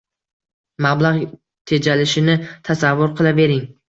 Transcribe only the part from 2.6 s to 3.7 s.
tasavvur qilavering.